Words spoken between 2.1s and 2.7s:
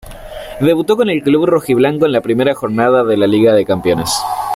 la primera